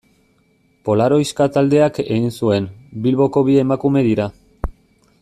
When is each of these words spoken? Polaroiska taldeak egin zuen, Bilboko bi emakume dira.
Polaroiska 0.87 1.47
taldeak 1.57 2.01
egin 2.05 2.27
zuen, 2.37 2.67
Bilboko 3.05 3.47
bi 3.51 3.59
emakume 3.65 4.07
dira. 4.09 4.29